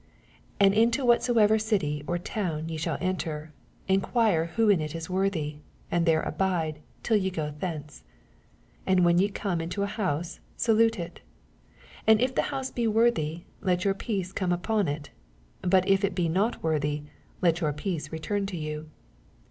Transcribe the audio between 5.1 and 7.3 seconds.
worthy; and there abide till ye